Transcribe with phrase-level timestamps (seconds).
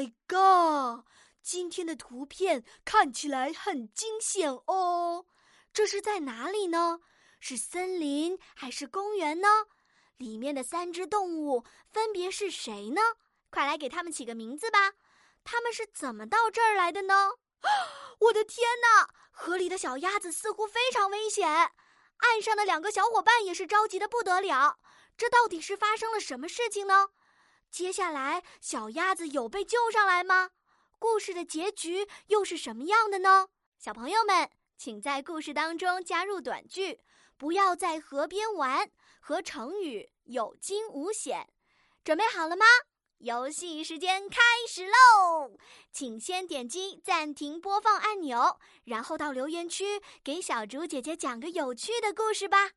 [0.00, 1.04] My God！
[1.42, 5.26] 今天的图片看起来很惊险哦。
[5.74, 7.00] 这是在哪里呢？
[7.38, 9.66] 是森林还是公园呢？
[10.16, 13.02] 里面的三只动物分别是谁呢？
[13.50, 14.92] 快来给他们起个名字吧！
[15.44, 17.32] 他们是怎么到这儿来的呢？
[18.20, 19.06] 我的天哪！
[19.30, 24.78] 河里的小鸭子似乎非常危险，岸上的两个小伙伴也是着急的不得了。
[25.18, 27.10] 这到底是发生了什么事情呢？
[27.70, 30.50] 接下来，小鸭子有被救上来吗？
[30.98, 33.48] 故事的结局又是什么样的呢？
[33.78, 37.00] 小朋友们，请在故事当中加入短句，
[37.38, 41.48] 不要在河边玩和成语有惊无险。
[42.04, 42.66] 准备好了吗？
[43.18, 45.56] 游戏时间开始喽！
[45.92, 52.70] 请先点击暂停播放按钮，然后到留言区给小竹姐姐讲个有趣的故事吧。